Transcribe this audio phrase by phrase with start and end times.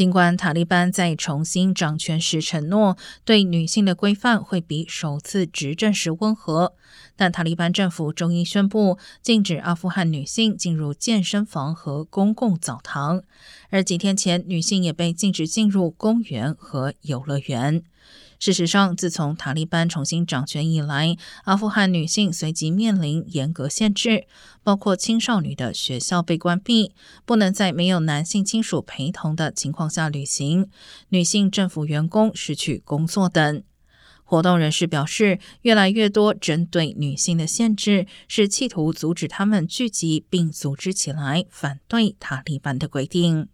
[0.00, 6.72] 尽管塔利班在重新掌权时承诺对女性的规范会比首次执政时温和，
[7.16, 13.22] 但塔利班政府终于宣布禁止阿富汗女性进入健身房和公共澡堂，
[13.68, 17.82] 而几天前，女性也被禁止进入公园和游乐园。
[18.38, 24.26] 事实上，自从塔利班重新掌权以来，阿富汗女性随即面临严格限制，
[24.62, 26.94] 包括青少女的学校被关闭，
[27.26, 30.70] 不能在没有男性亲属陪同的情况下旅行，
[31.10, 33.62] 女性政府员工失去工作等。
[34.24, 43.48] 活动人士表示，越来越多针对女性的限制是企图阻止她们聚集并组织起来反对塔利班的规定。